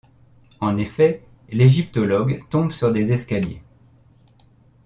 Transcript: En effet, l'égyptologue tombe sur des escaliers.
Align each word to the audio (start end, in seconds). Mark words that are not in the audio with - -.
En 0.61 0.77
effet, 0.77 1.23
l'égyptologue 1.51 2.41
tombe 2.49 2.71
sur 2.71 2.91
des 2.91 3.13
escaliers. 3.13 3.61